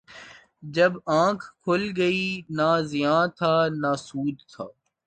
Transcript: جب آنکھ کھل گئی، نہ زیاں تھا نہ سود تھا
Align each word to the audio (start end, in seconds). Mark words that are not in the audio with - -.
جب 0.75 0.91
آنکھ 1.15 1.45
کھل 1.63 1.83
گئی، 1.97 2.25
نہ 2.49 2.69
زیاں 2.89 3.23
تھا 3.37 3.53
نہ 3.81 3.91
سود 3.97 4.37
تھا 4.51 4.65